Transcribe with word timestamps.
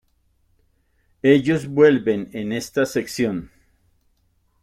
Ellos 1.21 1.67
vuelven 1.67 2.31
en 2.33 2.53
esta 2.53 2.87
sección. 2.87 3.51